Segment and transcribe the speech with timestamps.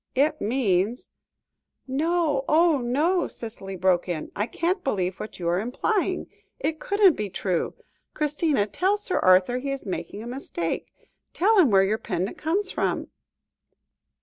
[0.15, 1.11] It means"
[1.87, 4.31] "No, oh, no!" Cicely broke in.
[4.35, 6.25] "I can't believe what you are implying.
[6.59, 7.75] It couldn't be true.
[8.15, 10.91] Christina tell Sir Arthur he is making a mistake.
[11.35, 13.09] Tell him where your pendant comes from."